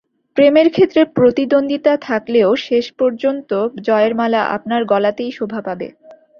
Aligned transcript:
প্রেমের 0.37 0.67
ক্ষেত্রে 0.71 1.01
প্রতিদ্বন্দ্বিতা 1.15 1.93
থাকলেও 2.01 2.49
শেষ 2.67 2.85
পর্যন্ত 2.99 3.49
জয়ের 3.81 4.13
মালা 4.15 4.41
আপনার 4.55 4.81
গলাতেই 4.85 5.31
শোভা 5.31 5.59
পাবে। 5.61 5.87